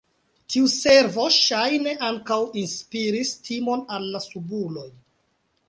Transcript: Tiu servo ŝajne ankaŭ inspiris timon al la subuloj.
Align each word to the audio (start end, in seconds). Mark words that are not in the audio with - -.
Tiu 0.53 0.69
servo 0.75 1.25
ŝajne 1.35 1.93
ankaŭ 2.09 2.39
inspiris 2.63 3.35
timon 3.49 3.87
al 3.99 4.11
la 4.17 4.25
subuloj. 4.27 4.91